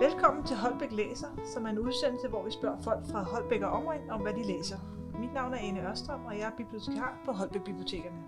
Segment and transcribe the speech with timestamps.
[0.00, 3.70] Velkommen til Holbæk Læser, som er en udsendelse, hvor vi spørger folk fra Holbæk og
[3.70, 4.78] omegn om, hvad de læser.
[5.18, 8.22] Mit navn er Ane Ørstrøm, og jeg er bibliotekar på Holbæk Bibliotekerne.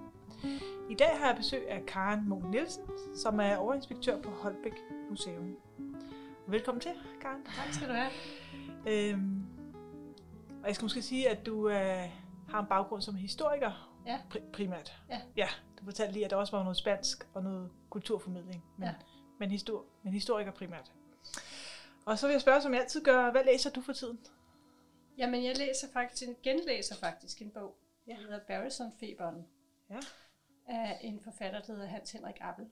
[0.91, 2.82] I dag har jeg besøg af Karen Munk Nielsen,
[3.14, 4.72] som er overinspektør på Holbæk
[5.11, 5.57] Museum.
[6.46, 7.45] Velkommen til, Karen.
[7.45, 8.11] Tak skal du have.
[8.87, 9.43] Øhm,
[10.62, 12.11] og jeg skal måske sige, at du øh,
[12.48, 14.18] har en baggrund som historiker Ja.
[14.34, 14.96] pri- primært.
[15.11, 15.21] Ja.
[15.36, 15.46] ja.
[15.80, 18.94] Du fortalte lige, at der også var noget spansk og noget kulturformidling, men, Ja.
[19.39, 20.93] men, histor- men historiker primært.
[22.07, 24.21] Og så vil jeg spørge, som jeg altid gør, hvad læser du for tiden?
[25.18, 28.13] Jamen, jeg læser faktisk, en genlæser faktisk en bog, Ja.
[28.13, 29.46] der hedder Barrison-feberen,
[29.91, 29.99] Ja.
[30.68, 32.70] af en forfatter, der hedder Hans Henrik Appel,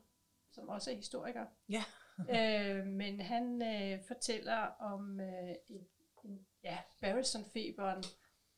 [0.53, 1.47] som også er historiker.
[1.69, 1.85] Ja.
[2.81, 5.87] øh, men han øh, fortæller om øh, en,
[6.25, 8.03] en, ja, Barrison-feberen.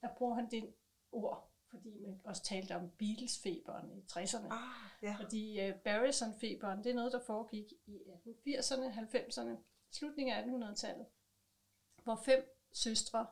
[0.00, 0.74] Der bruger han det
[1.12, 4.52] ord, fordi man også talte om Beatles-feberen i 60'erne.
[4.52, 4.58] Ah,
[5.02, 5.16] ja.
[5.20, 9.56] Fordi uh, Barrison-feberen, det er noget, der foregik i 1880'erne, 90'erne,
[9.90, 11.06] slutningen af 1800-tallet,
[12.02, 13.26] hvor fem søstre,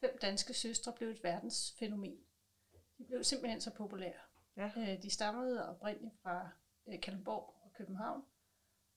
[0.00, 2.24] fem danske søstre, blev et verdensfænomen.
[2.98, 4.20] De blev simpelthen så populære.
[4.56, 4.70] Ja.
[4.76, 6.50] Uh, de stammede oprindeligt fra
[6.86, 8.24] uh, Kalundborg og København,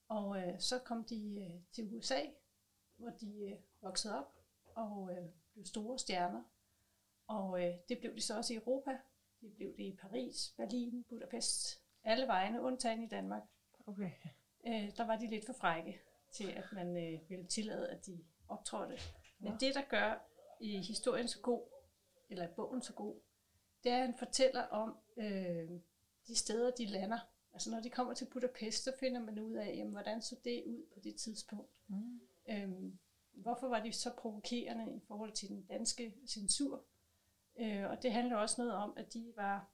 [0.08, 2.22] og uh, så kom de uh, til USA,
[2.96, 4.40] hvor de uh, voksede op
[4.76, 5.10] og
[5.54, 6.44] blev store stjerner.
[7.28, 8.98] Og uh, det blev de så også i Europa.
[9.42, 13.44] De blev det i Paris, Berlin, Budapest, alle vegne, undtagen i Danmark.
[13.86, 14.12] Okay.
[14.68, 16.02] Øh, der var de lidt for frække
[16.34, 18.98] til, at man øh, ville tillade, at de optrådte.
[19.40, 21.62] Men det, der gør i historien så god,
[22.30, 23.16] eller i bogen så god,
[23.84, 25.70] det er, at han fortæller om øh,
[26.28, 27.20] de steder, de lander.
[27.54, 30.64] Altså når de kommer til Budapest, så finder man ud af, jamen, hvordan så det
[30.66, 31.72] ud på det tidspunkt.
[31.88, 32.22] Mm.
[32.50, 33.00] Øhm,
[33.32, 36.86] hvorfor var de så provokerende i forhold til den danske censur?
[37.60, 39.72] Øh, og det handler også noget om, at de var,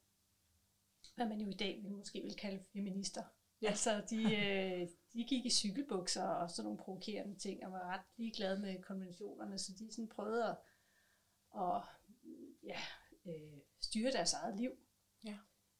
[1.16, 3.23] hvad man jo i dag vil måske vil kalde feminister.
[3.62, 3.68] Ja.
[3.68, 8.02] Altså, de, øh, de gik i cykelbukser og sådan nogle provokerende ting, og var ret
[8.17, 10.56] ligeglade med konventionerne, så de sådan prøvede at,
[11.61, 11.82] at
[12.64, 12.80] ja,
[13.26, 14.72] øh, styre deres eget liv.
[15.23, 15.38] Ja.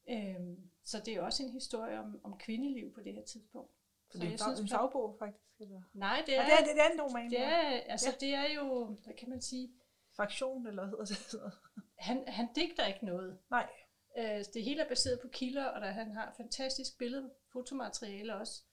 [0.10, 3.72] Øhm, så det er også en historie om, om kvindeliv på det her tidspunkt.
[4.12, 5.44] Så det er jeg fag, en synes, fagbog, faktisk?
[5.60, 5.82] Eller?
[5.94, 7.30] Nej, det Det er, er, det, er, det er en roman.
[7.30, 7.60] det er,
[7.94, 8.16] altså, Ja.
[8.20, 9.72] det er jo, hvad kan man sige,
[10.16, 11.54] Fraktion, eller hvad hedder det?
[11.98, 13.40] han, han digter ikke noget.
[13.50, 13.70] Nej.
[14.20, 18.64] Øh, det hele er baseret på kilder, og der, han har fantastisk billede, fotomateriale også.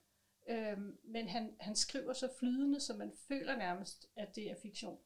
[0.48, 4.98] Øh, men han, han skriver så flydende, så man føler nærmest, at det er fiktion.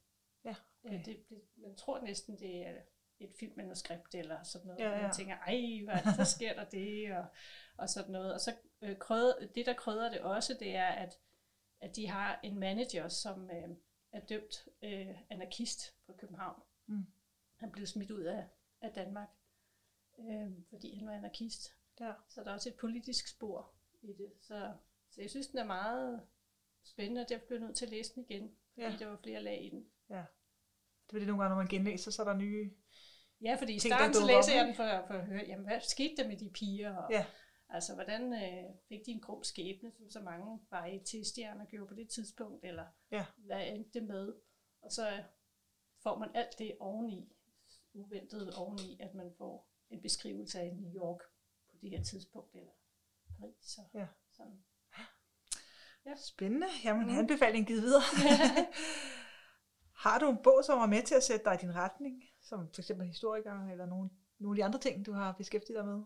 [0.44, 0.98] Ja, okay.
[0.98, 2.74] Øh, det, det, man tror næsten, det er
[3.20, 4.80] et filmmanuskript eller sådan noget.
[4.80, 5.02] Ja, Ja.
[5.02, 7.24] Man tænker, ej, hvad er det, så sker der det, og,
[7.76, 8.34] og sådan noget.
[8.34, 11.18] Og så øh, krøder, det, der krydder det også, det er, at,
[11.80, 13.68] at de har en manager, som øh,
[14.12, 16.62] er døbt øh, anarkist fra København.
[16.86, 17.06] Mm.
[17.56, 18.48] Han blev smidt ud af,
[18.80, 19.28] af Danmark,
[20.20, 21.60] øh, fordi han var anarkist.
[22.00, 22.12] Ja.
[22.28, 23.72] Så der er også et politisk spor
[24.02, 24.32] i det.
[24.40, 24.72] Så,
[25.10, 26.26] så jeg synes, den er meget
[26.84, 28.90] spændende, og derfor blev jeg nødt til at læse den igen, fordi Ja.
[28.90, 28.96] ja.
[28.98, 29.86] der var flere lag i den.
[31.10, 32.70] Det er det nogle gange, når man genlæser, så er der nye...
[33.42, 36.16] Ja, fordi i starten så læser jeg den for, for at høre, jamen, hvad skete
[36.22, 36.96] der med de piger?
[36.96, 37.26] Og, Ja.
[37.68, 41.64] Altså, hvordan øh, fik de en grum skæbne, som så mange var i til stjerner
[41.64, 43.26] gjorde på det tidspunkt, eller Ja.
[43.36, 44.34] hvad endte det med?
[44.80, 45.22] Og så
[46.02, 47.32] får man alt det oveni,
[47.92, 51.20] uventet oveni, at man får en beskrivelse af New York
[51.70, 52.70] på det her tidspunkt, eller
[53.38, 53.78] Paris.
[53.78, 54.06] Og Ja.
[54.32, 54.64] sådan.
[56.16, 56.66] Spændende.
[56.84, 57.18] Jamen, Mm.
[57.18, 58.02] anbefaling givet videre.
[60.04, 62.22] har du en bog, som var med til at sætte dig i din retning?
[62.40, 65.86] Som for eksempel historiker, eller nogle, nogle af de andre ting, du har beskæftiget dig
[65.86, 66.02] med?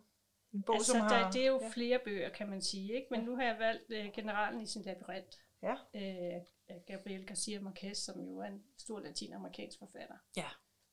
[0.53, 1.31] En bog, altså, som der, har...
[1.31, 1.65] det er jo ja.
[1.65, 1.71] ja.
[1.71, 3.06] flere bøger, kan man sige, ikke?
[3.11, 3.27] men Ja.
[3.27, 5.73] nu har jeg valgt øh, Generalen i sin labyrint Ja.
[5.73, 10.17] øh, af Gabriel Garcia Marquez, som jo er en stor latinamerikansk forfatter.
[10.37, 10.49] Ja.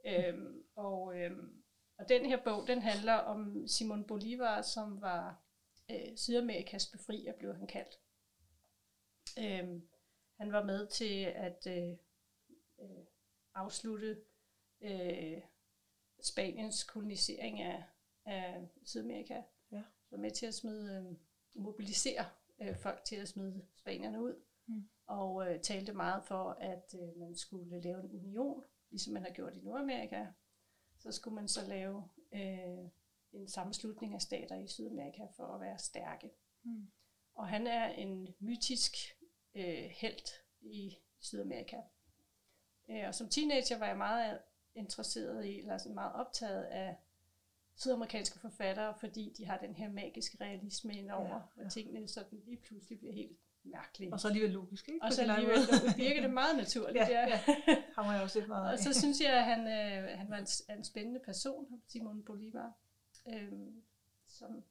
[0.06, 1.61] Øhm, og, øhm,
[2.02, 5.44] og den her bog, den handler om Simon Bolivar, som var
[5.92, 8.00] øh, Sydamerikas befrier, blev han kaldt.
[9.40, 9.88] Øhm,
[10.38, 11.98] han var med til at øh,
[12.80, 13.06] øh,
[13.54, 14.18] afslutte
[14.82, 15.42] øh,
[16.22, 17.84] Spaniens kolonisering af,
[18.26, 19.42] af Sydamerika.
[19.72, 19.84] Ja.
[20.12, 21.18] Var med til at smide, øh,
[21.64, 22.26] mobilisere
[22.62, 24.44] øh, folk til at smide spanierne ud.
[24.66, 24.90] Mm.
[25.08, 29.32] Og øh, talte meget for, at øh, man skulle lave en union, ligesom man har
[29.32, 30.26] gjort i Nordamerika.
[31.02, 32.90] Så skulle man så lave øh,
[33.34, 36.32] en sammenslutning af stater i Sydamerika for at være stærke.
[36.64, 36.92] Mm.
[37.34, 38.96] Og han er en mytisk
[39.56, 41.78] øh, held i Sydamerika.
[42.90, 44.40] Øh, og som teenager var jeg meget
[44.76, 46.96] interesseret i, eller sådan meget optaget af
[47.76, 52.40] sydamerikanske forfattere, fordi de har den her magiske realisme indover, Ja, ja, og tingene sådan
[52.46, 54.14] lige pludselig bliver helt mærkelige.
[54.14, 55.00] Og så alligevel logisk, ikke?
[55.02, 55.96] Og så alligevel måde.
[55.98, 56.96] virker det meget naturligt.
[56.96, 57.40] Ja, ja.
[57.96, 58.74] Har man jo også lidt meget.
[58.74, 62.74] Og så synes jeg, at han, øh, han var en, en spændende person, Simon Bolivar,
[63.28, 63.52] øh,
[64.28, 64.64] som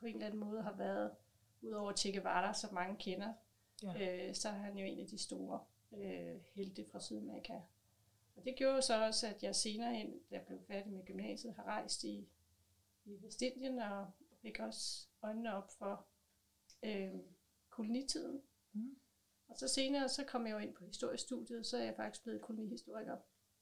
[0.00, 1.10] på en eller anden måde har været,
[1.62, 3.32] udover Che Guevara, som mange kender,
[3.82, 4.28] ja.
[4.28, 5.60] øh, så er han jo en af de store
[5.96, 7.54] øh, helte fra Sydamerika.
[8.36, 11.54] Og det gjorde så også, at jeg senere hen, da jeg blev færdig med gymnasiet,
[11.54, 12.28] har rejst i,
[13.04, 14.06] i Vestindien og
[14.42, 16.06] fik også øjnene op for
[16.82, 17.14] øh,
[17.76, 18.40] kolonitiden.
[18.72, 18.96] Mm.
[19.48, 22.40] Og så senere, så kom jeg jo ind på historiestudiet, så er jeg faktisk blevet
[22.42, 23.16] kolonihistoriker.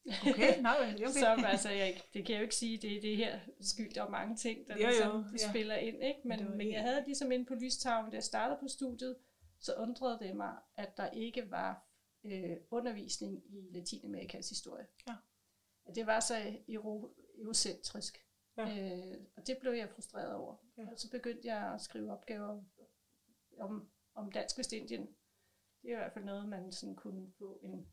[0.06, 1.06] Okay, nej, okay.
[1.22, 4.02] så altså, jeg, det kan jeg jo ikke sige, det er det her skyld, der
[4.04, 5.50] er mange ting, der jo, ligesom, jo, ja.
[5.50, 6.02] spiller ind.
[6.02, 6.20] Ikke?
[6.24, 9.16] Men, men jeg havde ligesom inde på lystavlen, da jeg startede på studiet,
[9.60, 11.88] så undrede det mig, at der ikke var
[12.24, 14.86] øh, undervisning i Latinamerikas historie.
[15.08, 15.14] Ja.
[15.86, 16.56] At det var så
[17.38, 18.26] eurocentrisk.
[18.56, 18.62] Ja.
[18.62, 20.56] Øh, og det blev jeg frustreret over.
[20.78, 20.82] Ja.
[20.82, 22.64] Og så begyndte jeg at skrive opgaver
[23.58, 25.06] om, om Dansk Vestindien.
[25.82, 27.86] Det er i hvert fald noget, man sådan kunne få en,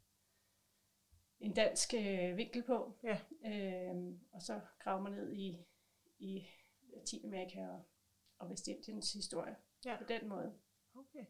[1.40, 3.00] en dansk øh, vinkel på.
[3.04, 3.20] Ja.
[3.46, 5.58] Øh, og så graver man ned i,
[6.20, 6.48] i
[6.82, 7.84] Latinamerika og,
[8.40, 9.56] og Vestindiens historie
[9.86, 9.98] ja.
[9.98, 10.54] på den måde.
[10.96, 11.26] Okay.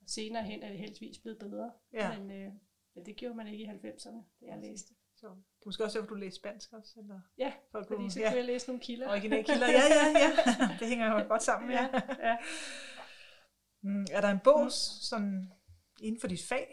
[0.00, 1.72] Og senere hen er det heldigvis blevet bedre.
[1.92, 2.18] Ja.
[2.18, 2.52] Men øh,
[2.96, 4.94] ja, det gjorde man ikke i 90'erne, da jeg læste.
[5.14, 7.00] Så det er måske også derfor, du læste spansk også?
[7.00, 8.36] Eller ja, folk fordi så kunne ja.
[8.36, 9.08] jeg læse nogle kilder.
[9.10, 10.30] Originale kilder, ja, ja, ja.
[10.80, 11.88] Det hænger jo godt sammen, ja.
[11.92, 12.28] ja.
[12.28, 12.36] ja.
[13.84, 14.70] Mm, er der en bog, mm.
[15.10, 15.52] sådan,
[16.00, 16.66] inden for dit fag,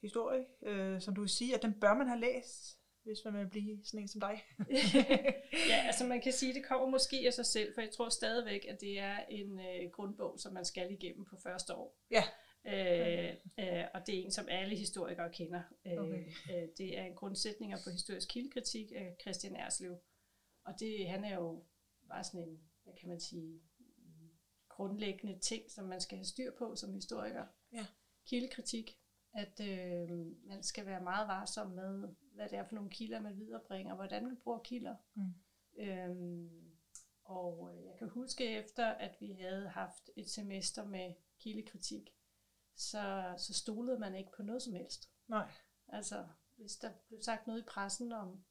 [0.00, 3.48] historie, øh, som du vil sige, at den bør man have læst, hvis man vil
[3.50, 4.44] blive sådan en som dig?
[5.70, 8.08] ja, altså man kan sige, at det kommer måske af sig selv, for jeg tror
[8.08, 11.98] stadigvæk, at det er en øh, grundbog, som man skal igennem på første år.
[12.10, 12.22] Ja.
[12.66, 15.62] Øh, øh, og det er en, som alle historikere kender.
[15.86, 16.26] Øh, okay.
[16.26, 19.96] Øh, det er en grundsætninger på historisk kildekritik af Christian Erslev.
[20.64, 21.64] Og det, han er jo
[22.08, 23.60] bare sådan en, hvad kan man sige,
[24.76, 27.46] grundlæggende ting, som man skal have styr på som historiker.
[27.72, 27.86] Ja.
[28.26, 28.98] Kildekritik,
[29.34, 30.08] at øh,
[30.46, 34.26] man skal være meget varsom med, hvad det er for nogle kilder, man viderebringer, hvordan
[34.26, 34.96] man bruger kilder.
[35.14, 35.34] Mm.
[35.76, 36.72] Øhm,
[37.24, 42.10] og jeg kan huske efter, at vi havde haft et semester med kildekritik,
[42.76, 45.10] så, så stolede man ikke på noget som helst.
[45.28, 45.50] Nej.
[45.88, 46.26] Altså,
[46.56, 48.44] hvis der blev sagt noget i pressen om,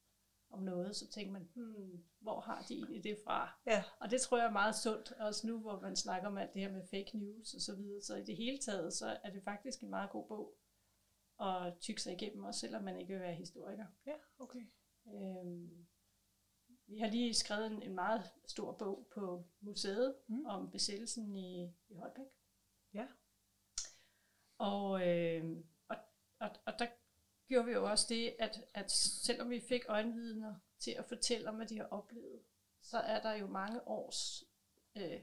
[0.52, 3.60] om noget, så tænkte man, hmm, hvor har de egentlig det fra?
[3.66, 3.84] Ja.
[4.00, 6.62] Og det tror jeg er meget sundt, også nu, hvor man snakker om alt det
[6.62, 8.02] her med fake news og så videre.
[8.02, 10.58] Så i det hele taget, så er det faktisk en meget god bog
[11.42, 13.86] at tykke sig igennem, også selvom man ikke vil være historiker.
[14.06, 14.66] Ja, okay.
[15.08, 15.88] Øhm,
[16.88, 20.46] vi har lige skrevet en, en meget stor bog på museet mm.
[20.46, 22.26] om besættelsen i, i Holbæk.
[22.94, 23.08] Ja.
[24.58, 25.58] Og, øh,
[25.88, 25.98] og,
[26.40, 26.88] og, og der
[27.52, 31.56] gjorde vi jo også det, at, at selvom vi fik øjenvidner til at fortælle om,
[31.56, 32.40] hvad de har oplevet,
[32.82, 34.44] så er der jo mange års
[34.98, 35.20] øh,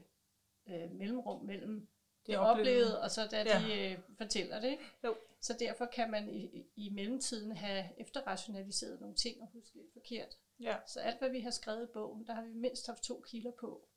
[0.67, 1.87] øh, mellemrum mellem
[2.25, 3.61] det oplevede, og så da ja.
[3.67, 4.77] de øh, fortæller det.
[5.03, 5.17] Jo.
[5.41, 10.37] Så derfor kan man i, i mellemtiden have efterrationaliseret nogle ting og huske forkert.
[10.59, 10.77] Ja.
[10.87, 13.51] Så alt, hvad vi har skrevet i bogen, der har vi mindst haft to kilder
[13.59, 13.87] på.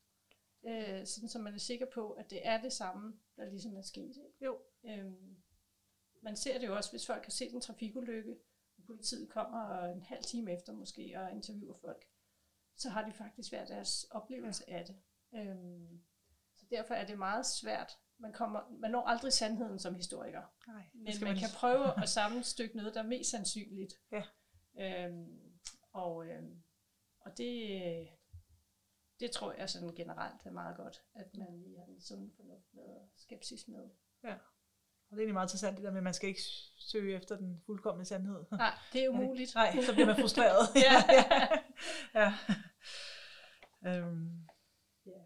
[0.66, 3.82] Øh, sådan så man er sikker på, at det er det samme, der ligesom er
[3.82, 4.16] sket.
[4.40, 4.58] Jo.
[4.84, 5.41] Øhm,
[6.22, 8.36] man ser det jo også, hvis folk har set en trafikulykke,
[8.78, 12.06] og politiet kommer en halv time efter måske og interviewer folk,
[12.76, 14.78] så har de faktisk været deres oplevelse ja.
[14.78, 14.96] af det.
[15.34, 16.02] Øhm,
[16.56, 17.98] så derfor er det meget svært.
[18.18, 20.42] Man, kommer, man når aldrig sandheden som historiker.
[20.66, 23.94] Nej, men man, man kan prøve at sammenstykke noget, der er mest sandsynligt.
[24.12, 24.22] Ja.
[24.78, 25.52] Øhm,
[25.92, 26.62] og, øhm,
[27.20, 28.08] og det,
[29.20, 32.74] det tror jeg sådan generelt er meget godt, at man lige har en sund fornuft
[32.74, 33.90] med og skepsis med.
[34.24, 34.36] Ja.
[35.12, 36.42] Og det er egentlig meget interessant, det der med, at man skal ikke
[36.76, 38.44] søge efter den fuldkommende sandhed.
[38.50, 39.54] Nej, det er umuligt.
[39.54, 40.68] Nej, så bliver man frustreret.
[40.86, 40.94] ja.
[42.14, 42.34] ja.
[43.86, 44.48] Øhm.
[45.06, 45.20] ja.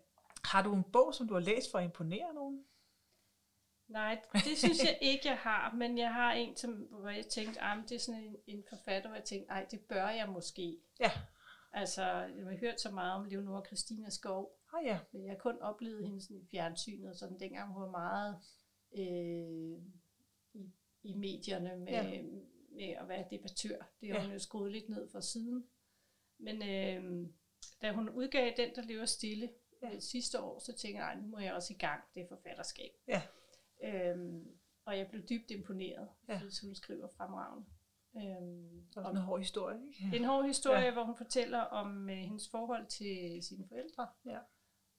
[0.44, 2.64] Har du en bog, som du har læst for at imponere nogen?
[3.88, 5.72] Nej, det synes jeg ikke, jeg har.
[5.74, 9.08] Men jeg har en, som, hvor jeg tænkte, at det er sådan en, en forfatter,
[9.08, 10.78] hvor jeg tænkte, ej, det bør jeg måske.
[11.00, 11.10] Ja.
[11.72, 14.52] Altså, jeg har hørt så meget om Leonora Christina Skov.
[14.74, 14.98] Ah, ja.
[15.12, 18.38] Men jeg har kun oplevet hende sådan i fjernsynet, sådan dengang hun var meget
[18.92, 19.78] øh,
[20.54, 22.22] i, i medierne med, ja.
[22.70, 23.82] med at være debattør.
[24.00, 24.22] Det har ja.
[24.24, 25.66] hun jo skruet lidt ned fra siden.
[26.38, 27.28] Men øh,
[27.82, 29.50] da hun udgav den, der lever stille
[29.82, 30.00] ja.
[30.00, 32.90] sidste år, så tænkte jeg, nu må jeg også i gang det forfatterskab.
[33.08, 33.22] Ja.
[33.82, 36.34] Øhm, og jeg blev dybt imponeret, ja.
[36.36, 37.66] fordi hun skriver fremragende.
[38.16, 40.16] Øhm, det er en hård historie, ikke?
[40.16, 40.92] Er en hård historie, ja.
[40.92, 44.38] hvor hun fortæller om øh, hendes forhold til sine forældre, ja.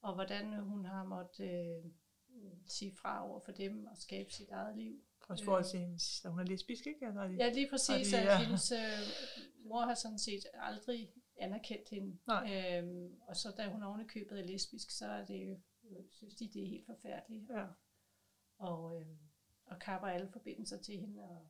[0.01, 1.91] og hvordan hun har måttet øh,
[2.67, 5.03] sige fra over for dem og skabe sit eget liv.
[5.27, 7.06] Også forhold til hendes, da hun er lesbisk, ikke?
[7.06, 8.34] Altså, ja, lige præcis, de, ja.
[8.34, 9.00] at hendes øh,
[9.65, 12.20] mor har sådan set aldrig anerkendt hende.
[12.27, 12.77] Nej.
[12.77, 15.58] Øhm, og så da hun ovenikøbet er lesbisk, så er det jo,
[16.12, 17.50] synes de, det er helt forfærdeligt.
[17.50, 17.65] Ja.
[18.58, 19.08] Og, øh,
[19.65, 21.50] og kapper alle forbindelser til hende og,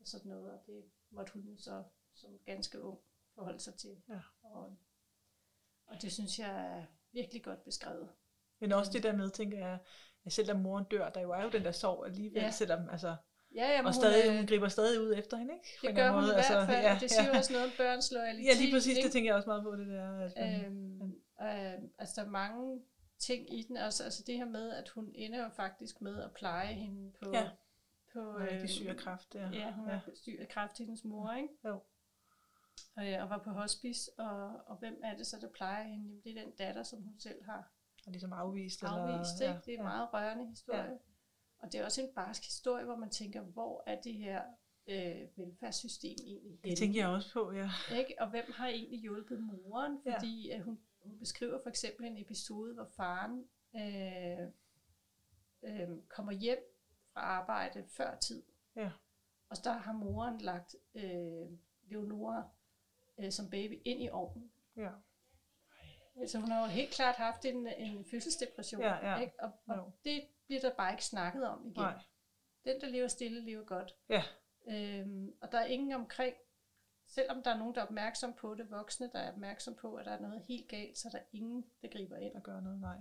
[0.00, 0.52] og sådan noget.
[0.52, 3.00] Og det måtte hun så som ganske ung
[3.34, 4.02] forholde sig til.
[4.08, 4.20] Ja.
[4.42, 4.76] Og,
[5.86, 8.08] og det synes jeg er virkelig godt beskrevet.
[8.60, 9.78] Men også det der med, tænker jeg,
[10.26, 12.44] at selv da moren dør, der jo er jo den der sorg alligevel, Ja.
[12.44, 12.50] ja.
[12.50, 13.16] selvom, altså,
[13.54, 15.68] Ja, jamen, og hun, stadig, øh, hun griber stadig ud efter hende, ikke?
[15.80, 17.38] På det gør hun anden i måde, hvert fald, ja, og det siger ja.
[17.38, 18.46] også noget om børns loyalitet.
[18.46, 19.04] Ja, lige præcis, ikke?
[19.04, 20.12] det tænker jeg også meget på, det der.
[20.12, 22.82] Man, Øhm, øh, altså, der er mange
[23.18, 23.76] ting i den.
[23.76, 27.30] Altså, altså det her med, at hun ender jo faktisk med at pleje hende på...
[27.34, 27.48] Ja.
[28.12, 29.48] på Hun er rigtig syg af kræft, ja.
[29.52, 29.94] Ja, hun ja.
[29.94, 31.48] er syg af kræft, hendes mor, ikke?
[31.64, 31.80] Jo.
[32.96, 36.04] Og, ja, og var på hospice, og, og hvem er det så, der plejer hende?
[36.08, 37.72] Jamen, det er den datter, som hun selv har
[38.08, 38.84] Og ligesom afvist.
[38.84, 39.40] afvist.
[39.40, 39.66] eller, Ikke?
[39.66, 40.82] Det er en meget rørende historie.
[40.82, 40.96] Ja.
[41.58, 44.42] Og det er også en barsk historie, hvor man tænker, hvor er det her
[44.86, 46.70] øh, velfærdssystem egentlig henne?
[46.70, 47.70] Det tænker jeg også på, ja.
[47.98, 48.14] Ikke?
[48.18, 49.98] Og hvem har egentlig hjulpet moren?
[50.02, 50.62] Fordi ja.
[50.62, 53.44] hun, hun beskriver for eksempel en episode, hvor faren
[53.76, 54.48] øh,
[55.62, 56.58] øh, kommer hjem
[57.12, 58.42] fra arbejde før tid.
[58.76, 58.90] Ja.
[59.48, 61.46] Og der har moren lagt øh,
[61.82, 62.48] Leonora
[63.18, 64.50] øh, som baby ind i ovnen.
[64.76, 64.90] ja.
[66.20, 68.80] Altså hun har jo helt klart haft en, en fødselsdepression.
[68.82, 69.20] Ja, ja.
[69.20, 69.34] Ikke?
[69.38, 71.82] Og, og det bliver der bare ikke snakket om igen.
[71.82, 72.02] Nej.
[72.64, 73.94] Den, der lever stille, lever godt.
[74.08, 74.22] Ja.
[74.68, 76.34] Øhm, og der er ingen omkring,
[77.06, 80.06] selvom der er nogen, der er opmærksom på det, voksne, der er opmærksom på, at
[80.06, 82.34] der er noget helt galt, så er der ingen, der griber ind.
[82.34, 82.98] Der gør noget, nej.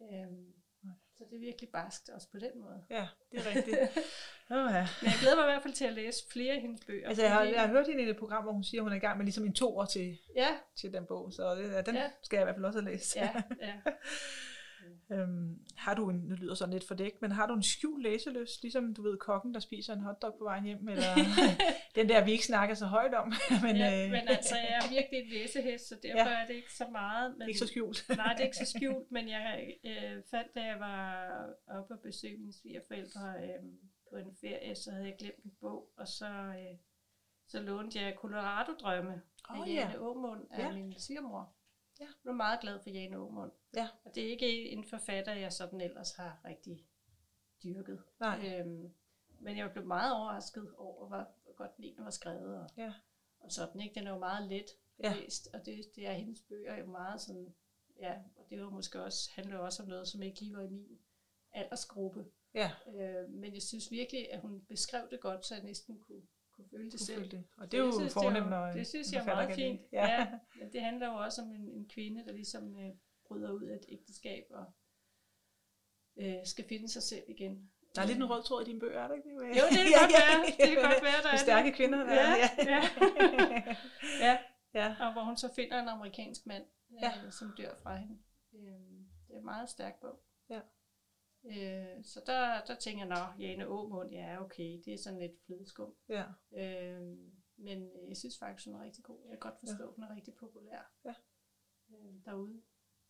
[0.00, 0.54] Øhm.
[1.18, 2.84] Så det er virkelig barskt også på den måde.
[2.90, 3.78] Ja, det er rigtigt.
[4.50, 4.88] Åh, ja.
[5.02, 7.08] Men jeg glæder mig i hvert fald til at læse flere af hendes bøger.
[7.08, 8.92] Altså, jeg har, jeg har hørt hende i et program, hvor hun siger, at hun
[8.92, 11.70] er i gang med ligesom en to år til, Ja, til den bog, så det,
[11.72, 12.02] ja, den Ja.
[12.02, 12.10] ja.
[12.22, 13.16] skal jeg i hvert fald også have læst.
[13.16, 13.30] ja,
[15.10, 15.16] ja.
[15.16, 18.62] øhm, har du en, nu lyder sådan lidt fordækt, men har du en skjult læselyst,
[18.62, 21.14] ligesom du ved kokken, der spiser en hotdog på vejen hjem, eller
[21.96, 23.32] den der, vi ikke snakker så højt om,
[23.64, 26.42] men, ja, øh, men altså, jeg er virkelig en læsehest, så derfor ja.
[26.42, 27.34] er det ikke så meget.
[27.38, 28.04] Men, ikke så skjult.
[28.16, 31.06] Nej, det er ikke så skjult, men jeg øh, fandt, da jeg var
[31.66, 33.64] oppe og besøgte mine svigerforældre øh,
[34.10, 36.78] på en ferie, så havde jeg glemt en bog, og så, øh,
[37.48, 39.74] så lånte jeg Colorado-drømme af oh, ja.
[39.74, 40.72] Jane Aumund af Ja.
[40.72, 41.52] min svigermor.
[42.00, 42.04] Ja.
[42.04, 43.52] Jeg var meget glad for Jane Aumund.
[43.76, 43.88] Ja.
[44.04, 46.86] Og det er ikke en forfatter, jeg sådan ellers har rigtig
[47.64, 48.02] dyrket.
[48.20, 48.54] Nej.
[48.60, 48.92] Øhm,
[49.40, 52.56] men jeg blev meget overrasket over, hvor, hvor godt den var skrevet.
[52.58, 52.92] Og, Ja.
[53.40, 53.94] og sådan, ikke?
[53.94, 54.66] Den er jo meget let
[55.02, 55.14] Ja.
[55.14, 57.54] læst, og det, det er hendes bøger jo meget sådan,
[58.00, 60.68] ja, og det var måske også, handler også om noget, som ikke lige var i
[60.68, 60.98] min
[61.52, 62.26] aldersgruppe.
[62.54, 66.22] Ja, Øh, men jeg synes virkelig, at hun beskrev det godt, så jeg næsten kunne,
[66.52, 67.18] kunne føle det kunne selv.
[67.18, 67.44] følge det.
[67.56, 69.80] Og det er jo fornemt, det, når det synes jeg er meget fint.
[69.92, 70.06] Ja.
[70.10, 70.38] ja.
[70.58, 72.90] Men det handler jo også om en, en kvinde, der ligesom øh,
[73.28, 74.64] bryder ud af et ægteskab og
[76.16, 77.70] øh, skal finde sig selv igen.
[77.94, 79.30] Der er lidt en rød tråd i dine bøger, er der ikke?
[79.34, 79.52] Jo, det
[79.86, 80.46] kan godt være.
[80.66, 81.76] Det kan godt være, der er De stærke det.
[81.76, 81.98] kvinder.
[82.04, 82.14] Der.
[82.14, 82.80] Ja, ja.
[84.26, 84.38] ja.
[84.74, 84.96] ja.
[85.06, 87.30] Og hvor hun så finder en amerikansk mand, øh, Ja.
[87.30, 88.18] som dør fra hende.
[88.54, 88.60] Øh,
[89.28, 90.20] det er en meget stærk bog.
[90.50, 90.60] Ja.
[91.44, 95.32] Øh, så der, der tænker jeg, nå, Jane Aumund, ja okay, det er sådan lidt
[95.46, 95.94] flødeskum.
[96.08, 96.24] ja.
[96.56, 97.16] Øh,
[97.58, 99.18] men jeg synes faktisk, hun er rigtig god.
[99.24, 101.14] Jeg kan godt forstå, at hun er rigtig populær Ja.
[101.90, 102.62] øh, derude.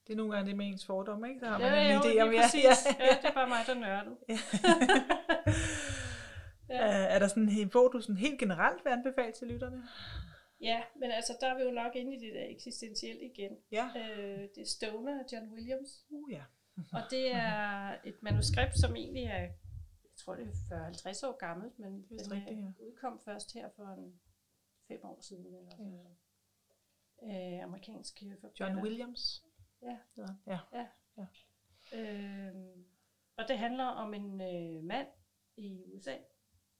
[0.06, 1.40] Det er nogle gange det med ens fordomme, ikke?
[1.40, 2.64] Der har man ja, en jo, idé om, ja, præcis.
[2.64, 3.04] ja.
[3.04, 4.16] ja, det er bare mig, der nørdede.
[4.28, 4.38] Ja.
[6.68, 6.86] Ja.
[6.86, 9.82] Øh, er der sådan en bog, du sådan helt generelt vil anbefale til lytterne?
[10.60, 13.52] Ja, men altså, der er vi jo nok inde i det der eksistentielle igen.
[13.72, 13.90] Ja.
[13.96, 16.06] Øh, det er Stoner af John Williams.
[16.10, 16.42] Uh, ja.
[16.92, 19.52] Og det er et manuskript, som egentlig er, jeg
[20.16, 22.84] tror det er 40-50 år gammelt, men Det er den rigtigt, ja.
[22.84, 24.20] udkom først her for en
[24.88, 25.46] fem år siden.
[25.46, 26.16] Eller sådan noget.
[27.22, 28.48] Øh, amerikansk forfatter.
[28.60, 29.45] John Williams.
[29.86, 30.58] Ja.
[30.72, 30.86] Ja.
[31.16, 31.26] ja.
[31.94, 32.54] Øh,
[33.36, 35.08] og det handler om en øh, mand
[35.56, 36.16] i USA,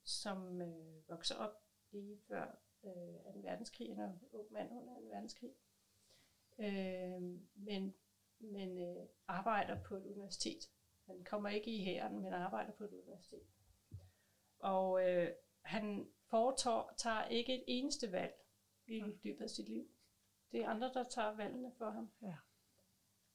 [0.03, 1.51] som øh, vokser op
[1.91, 2.45] lige før
[2.83, 3.39] øh, 2.
[3.43, 3.99] verdenskrig, en
[4.31, 5.07] ung mand under 2.
[5.07, 5.51] verdenskrig,
[6.59, 7.21] øh,
[7.55, 7.95] men,
[8.39, 10.71] men øh, arbejder på et universitet.
[11.05, 13.47] Han kommer ikke i hæren, men arbejder på et universitet.
[14.59, 18.33] Og øh, han foretager ikke et eneste valg
[18.87, 19.87] i løbet af sit liv.
[20.51, 22.11] Det er andre, der tager valgene for ham.
[22.21, 22.35] Ja.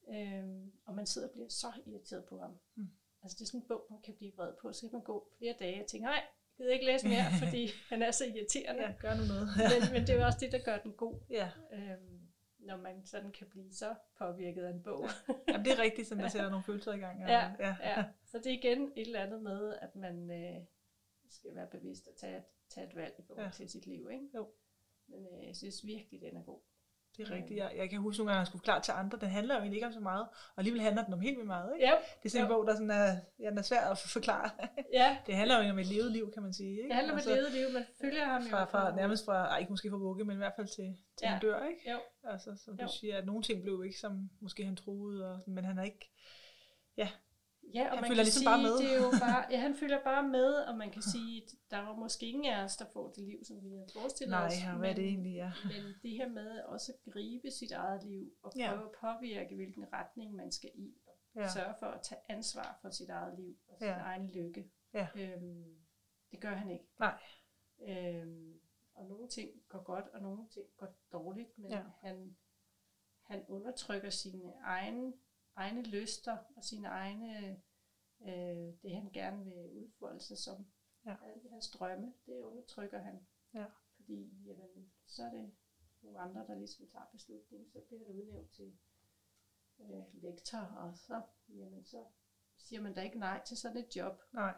[0.08, 2.58] Øhm, og man sidder og bliver så irriteret på ham.
[2.74, 2.86] Mm.
[3.22, 4.72] Altså det er sådan en bog, man kan blive vred på.
[4.72, 6.24] Så kan man gå flere dage og tænke, nej, jeg
[6.56, 8.82] gider ikke læse mere, fordi han er så irriterende.
[8.82, 9.48] ja, gør nu noget.
[9.56, 11.14] men, men det er jo også det, der gør den god.
[11.30, 11.50] ja.
[11.72, 12.18] Øhm,
[12.58, 15.04] når man sådan kan blive så påvirket af en bog.
[15.48, 17.22] Jamen, det er rigtigt, som der sætter nogle følelser i gang.
[17.24, 17.76] og- Ja, ja.
[17.80, 18.04] ja.
[18.26, 20.64] Så det er igen et eller andet med, at man øh,
[21.30, 23.50] skal være bevidst at tage, et- tage et valg i forhold Ja.
[23.52, 24.10] til sit liv.
[24.12, 24.28] Ikke?
[24.34, 24.48] Jo.
[25.06, 26.60] Men øh, jeg synes virkelig, den er god.
[27.16, 27.58] Det er rigtigt.
[27.58, 29.60] Jeg, jeg kan huske nogle gange, at jeg skulle forklare til andre, den handler jo
[29.60, 31.72] egentlig ikke om så meget, og alligevel handler den om helt vildt meget.
[31.74, 31.86] Ikke?
[31.86, 31.92] Ja,
[32.22, 32.56] Det er sådan en Jo.
[32.56, 34.50] bog, der sådan er, ja, den er svær at forklare.
[35.00, 36.70] ja Det handler jo om et levet liv, kan man sige.
[36.70, 36.88] Ikke?
[36.88, 37.66] det handler om Og et levet liv.
[37.72, 38.48] Man følger ham jo.
[38.50, 40.84] Fra, fra, på- nærmest fra, ej, ikke måske fra vugge, men i hvert fald til,
[41.18, 41.28] til Ja.
[41.28, 41.90] han dør, ikke?
[41.92, 41.98] Jo.
[42.24, 42.88] Altså, som du Jo.
[43.00, 46.10] siger, at nogle ting blev ikke, som måske han troede, og, men han har ikke...
[46.96, 47.08] Ja,
[47.64, 48.78] og Han man følger kan ligesom sige, bare med.
[48.78, 51.78] det er jo bare, ja, han følger bare med, og man kan sige, at der
[51.78, 54.52] var måske ingen af os, der får det liv, som vi havde forestillet Nej, os.
[54.64, 55.52] ja, hvad er det egentlig, ja.
[55.72, 58.70] Men det her med også at gribe sit eget liv, og Ja.
[58.70, 61.48] prøve at påvirke, hvilken retning man skal i, og Ja.
[61.48, 63.94] Sørge for at tage ansvar for sit eget liv og sin ja.
[63.98, 64.70] egen lykke.
[64.94, 65.08] Ja.
[65.16, 65.76] Øhm,
[66.30, 66.84] det gør han ikke.
[66.98, 67.18] Nej.
[67.88, 68.60] Øhm,
[68.94, 71.82] og nogle ting går godt, og nogle ting går dårligt, men ja.
[72.00, 72.36] han,
[73.22, 75.12] han undertrykker sine egne,
[75.56, 77.62] egne lyster og sine egne,
[78.22, 80.66] øh, det han gerne vil udfolde sig som.
[81.06, 81.16] Ja.
[81.24, 83.26] Alle hans drømme, det undertrykker han.
[83.54, 83.66] Ja.
[83.96, 85.52] Fordi jamen, så er det
[86.02, 87.70] nogle andre, der ligesom tager beslutningen.
[87.70, 88.78] Så bliver han udnævnt til
[89.80, 92.04] øh, lektor, og så, jamen, så
[92.56, 94.22] siger man da ikke nej til sådan et job.
[94.32, 94.54] Nej.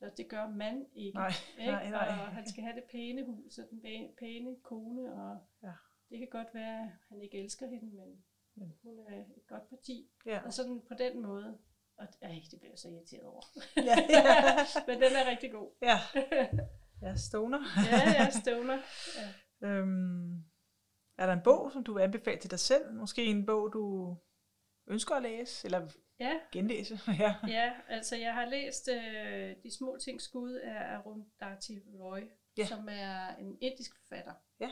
[0.00, 1.18] Og det gør man ikke.
[1.18, 1.72] Nej, ikke?
[1.72, 2.08] nej, nej.
[2.08, 3.80] Og han skal have det pæne hus og den
[4.18, 5.72] pæne kone, og ja.
[6.10, 8.24] det kan godt være, at han ikke elsker hende, men
[8.60, 8.72] mm.
[8.82, 10.10] hun er et godt parti.
[10.26, 10.40] Ja.
[10.44, 11.58] Og sådan på den måde,
[11.96, 13.42] og ej, det bliver jeg så irriteret over.
[13.76, 14.54] Ja, ja.
[14.86, 15.70] men den er rigtig god.
[15.82, 15.98] Ja,
[17.02, 17.60] ja stoner.
[17.90, 18.78] ja, ja, stoner.
[19.16, 19.68] Ja.
[19.68, 20.44] Øhm,
[21.18, 22.92] er der en bog, som du vil anbefale til dig selv?
[22.92, 24.16] Måske en bog, du
[24.86, 25.90] ønsker at læse, eller
[26.20, 26.40] ja.
[26.52, 27.00] genlæse?
[27.20, 27.34] ja.
[27.48, 32.20] ja, altså jeg har læst øh, De små ting skud af Arundhati Roy,
[32.58, 32.66] ja.
[32.66, 34.34] som er en indisk forfatter.
[34.60, 34.70] Ja.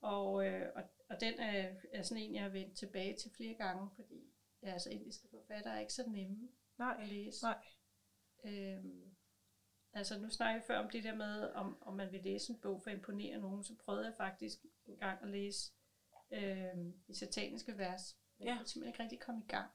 [0.00, 3.54] Og, øh, og, og den er, er sådan en, jeg har vendt tilbage til flere
[3.54, 7.44] gange, fordi ja, altså, indiske forfattere er ikke så nemme nej, at læse.
[7.44, 7.58] Nej.
[8.44, 9.16] Øhm,
[9.92, 12.60] altså nu snakker jeg før om det der med, om, om man vil læse en
[12.60, 15.72] bog for at imponere nogen, så prøvede jeg faktisk en gang at læse
[16.30, 16.76] øh,
[17.08, 18.18] de sataniske vers.
[18.38, 18.52] Men ja.
[18.52, 19.70] jeg kunne simpelthen ikke rigtig komme i gang.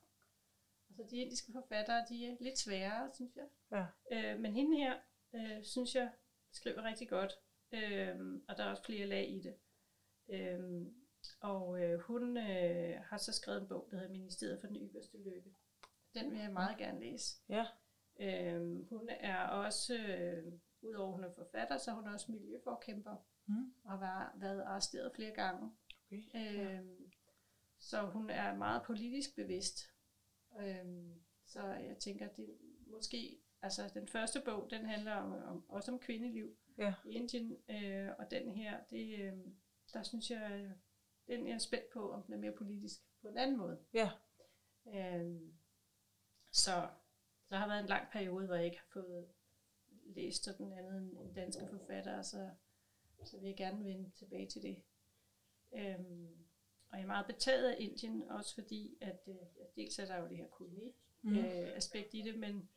[0.90, 3.48] Altså de indiske forfattere, de er lidt sværere, synes jeg.
[3.72, 3.86] Ja.
[4.12, 5.00] Øh, men hende her,
[5.34, 6.12] øh, synes jeg,
[6.52, 7.34] skriver rigtig godt.
[7.72, 9.56] Øh, og der er også flere lag i det.
[10.30, 10.86] Øh,
[11.40, 15.18] og øh, hun øh, har så skrevet en bog, der hedder Ministeriet for den ypperste
[15.18, 15.56] lykke.
[16.14, 17.36] Den vil jeg meget gerne læse.
[17.50, 17.66] Ja.
[18.20, 23.16] Øh, hun er også, øh, udover hun er forfatter, så er hun også miljøforkæmper.
[23.46, 23.74] Mm.
[23.84, 25.72] Og har været arresteret flere gange.
[26.12, 26.80] Okay.
[26.80, 26.86] Øh,
[27.80, 29.80] så hun er meget politisk bevidst.
[30.62, 32.58] Øhm, så jeg tænker, det
[32.88, 36.94] måske, altså den første bog, den handler om, om også om kvindeliv ja.
[37.06, 39.34] i Indien, øh, og den her, det, øh,
[39.94, 40.72] der synes jeg,
[41.28, 43.80] den jeg er spændt på, om den er mere politisk på en anden måde.
[43.94, 44.10] Ja.
[44.88, 45.54] Øhm,
[46.52, 46.90] så
[47.50, 49.28] der har været en lang periode, hvor jeg ikke har fået
[50.06, 52.50] læst den anden en danske forfatter, så,
[53.26, 54.84] så vil jeg gerne vende tilbage til det.
[55.74, 56.44] Øhm,
[56.90, 59.36] og jeg er meget betaget af Indien, også fordi, at øh,
[59.76, 62.20] dels er der jo det her koloni-aspekt mm.
[62.20, 62.70] øh, i det, men,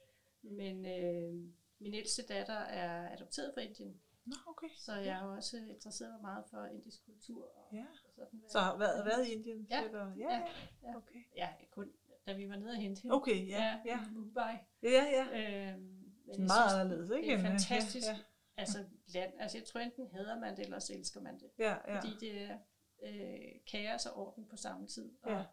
[0.42, 1.34] men øh,
[1.78, 4.00] min ældste datter er adopteret fra Indien.
[4.26, 4.68] Nå, okay.
[4.76, 7.44] Så jeg har også interesseret meget for indisk kultur.
[7.56, 7.84] Og, ja.
[8.04, 9.66] og sådan, så har været, været i Indien?
[9.70, 9.82] Ja.
[9.82, 10.46] Ja, ja,
[10.82, 10.96] ja.
[10.96, 11.24] Okay.
[11.36, 11.92] Ja, kun
[12.26, 13.14] da vi var nede og hente hende.
[13.16, 13.62] Okay, ja.
[13.62, 14.04] ja, ja.
[14.10, 14.54] I Mumbai.
[14.82, 15.24] Ja, ja.
[15.24, 15.80] Øhm,
[16.26, 17.28] men meget synes, anderledes, ikke?
[17.28, 18.06] Det er fantastisk.
[18.06, 18.18] Ja, ja.
[18.56, 18.84] Altså,
[19.14, 21.50] land, altså, jeg tror enten hader man det, eller så elsker man det.
[21.58, 21.96] Ja, ja.
[21.96, 22.58] Fordi det er
[23.02, 25.12] øh, kaos og orden på samme tid.
[25.22, 25.44] Og, ja.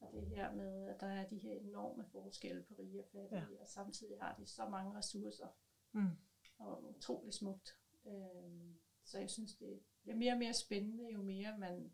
[0.00, 3.54] og det her med, at der er de her enorme forskelle på rige og fattige,
[3.54, 3.60] ja.
[3.60, 5.48] og samtidig har de så mange ressourcer.
[5.92, 6.10] Mm.
[6.58, 7.76] Og utrolig smukt.
[8.06, 11.92] Øhm, så jeg synes, det bliver mere og mere spændende, jo mere man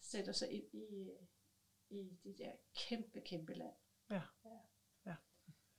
[0.00, 1.10] sætter sig ind i,
[1.90, 3.74] i det der kæmpe, kæmpe land.
[4.10, 4.22] Ja.
[4.44, 4.58] ja.
[5.06, 5.14] ja.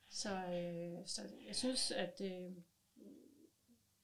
[0.10, 2.52] Så, øh, så jeg synes, at øh,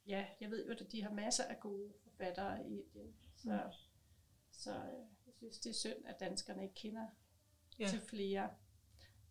[0.06, 3.16] ja, jeg ved jo, at de har masser af gode forfattere i Indien.
[3.36, 3.72] Så, mm.
[4.52, 7.08] så øh, jeg synes, det er synd, at danskerne ikke kender
[7.80, 7.88] ja.
[7.88, 8.56] til flere,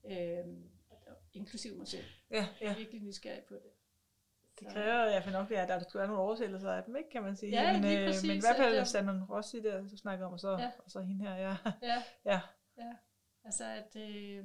[0.04, 0.46] øh,
[1.32, 2.04] inklusive mig selv.
[2.30, 2.48] Ja, ja.
[2.60, 3.72] Jeg er virkelig nysgerrig på det.
[4.60, 7.10] Det kræver i hvert fald nok, at der skulle være nogle oversættelser af dem, ikke,
[7.10, 7.52] kan man sige.
[7.52, 10.40] Ja, men, lige præcis, men i hvert fald Sandon Rossi, der du snakker om, og
[10.40, 10.70] så, ja.
[10.78, 11.56] og så hende her, ja.
[11.82, 12.40] Ja, ja.
[12.78, 12.92] ja.
[13.44, 13.96] altså at...
[13.96, 14.44] Øh,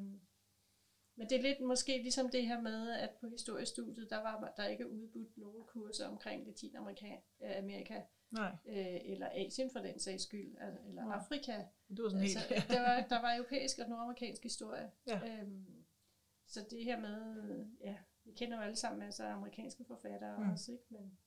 [1.15, 4.65] men det er lidt måske ligesom det her med, at på historiestudiet, der var der
[4.65, 7.15] ikke udbudt nogen kurser omkring Latinamerika,
[7.57, 8.55] Amerika, Nej.
[8.67, 10.55] Øh, eller Asien for den sags skyld,
[10.87, 11.17] eller Nej.
[11.17, 11.53] Afrika.
[11.89, 12.69] Det var sådan altså, helt...
[12.69, 14.91] der, var, der var europæisk og nordamerikansk historie.
[15.07, 15.19] Ja.
[15.27, 15.85] Øhm,
[16.47, 17.95] så det her med, ja,
[18.29, 20.49] vi kender jo alle sammen af amerikanske forfattere Mm.
[20.51, 20.83] også, ikke?
[20.89, 21.17] Men,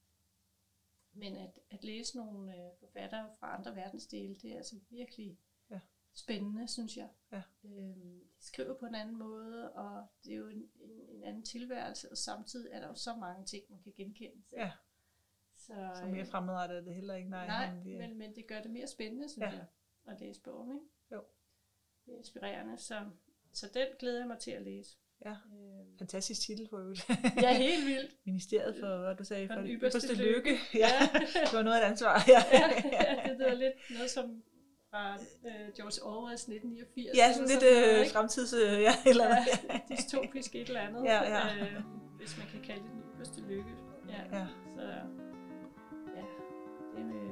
[1.12, 5.38] men at, at læse nogle øh, forfattere fra andre verdensdele, det er altså virkelig
[5.71, 5.81] Ja.
[6.12, 7.09] spændende, synes jeg.
[7.33, 7.43] Ja.
[7.65, 11.43] Øhm, de skriver på en anden måde, og det er jo en, en, en anden
[11.43, 14.43] tilværelse, og samtidig er der jo så mange ting, man kan genkende.
[14.49, 14.57] sig.
[14.59, 14.71] Ja.
[15.57, 17.47] Så, Så mere fremadrettet er det heller ikke, nej.
[17.47, 19.57] nej, men, det, men, men det gør det mere spændende, synes Ja.
[19.57, 19.67] jeg,
[20.07, 20.87] at læse bogen, ikke?
[21.12, 21.25] Jo.
[22.07, 23.11] Det er inspirerende, så,
[23.53, 24.99] så den glæder jeg mig til at læse.
[25.25, 25.31] Ja.
[25.31, 27.09] Øhm, Fantastisk titel for øvrigt.
[27.43, 28.11] ja, helt vildt.
[28.27, 30.33] Ministeriet for, hvad du sagde, For for, den ypperste lykke.
[30.37, 30.59] lykke.
[30.75, 31.19] Ja, Ja.
[31.47, 32.25] det var noget af et ansvar.
[32.29, 34.43] Ja, ja, ja, det lyder lidt noget som
[34.91, 35.15] fra
[35.49, 37.17] øh, George Orwells 1989.
[37.19, 38.53] ja sådan eller lidt øh, fremtids...
[38.53, 39.27] Øh, ja, eller
[39.71, 41.43] Ja, dystopisk et eller andet, Ja, ja.
[41.57, 41.83] Øh,
[42.19, 43.73] hvis man kan kalde det den ypperste lykke.
[44.09, 44.47] Ja, Ja.
[44.75, 44.83] så
[46.19, 46.25] ja,
[46.97, 47.23] det, vil,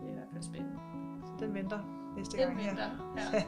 [0.00, 0.78] det er i hvert fald spændende.
[1.40, 1.80] Den venter
[2.16, 2.58] næste Den gang.
[2.66, 2.88] venter,
[3.32, 3.42] ja.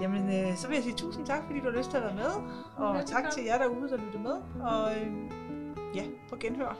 [0.00, 2.14] Jamen, øh, så vil jeg sige tusind tak, fordi du har lyst til at være
[2.14, 2.30] med.
[2.76, 4.36] Og tak til jer derude, der lytter med.
[4.62, 5.06] Og øh,
[5.94, 6.76] ja, på genhør.